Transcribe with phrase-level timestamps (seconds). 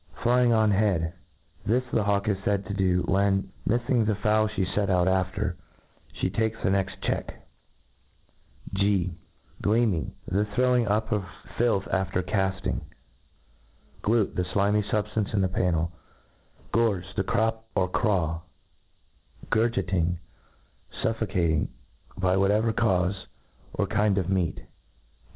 [0.15, 1.13] ^ Flying on head;
[1.63, 5.55] this the hawk is faid to do, when, mifSng the fowl ihe fet out after,
[6.19, 7.45] fhe takes the next check
[8.73, 9.13] G
[9.61, 11.23] deeming; the throwing up of
[11.55, 12.81] filth after caft ing
[14.01, 15.91] Glute J the (limy fubftance in the pannci
[16.71, 18.39] Gorge; the crop or craw
[19.51, 20.17] Gurgiting,
[21.03, 21.67] fuffocating,
[22.17, 23.27] by whatever caufe,
[23.75, 24.61] or kind of meat.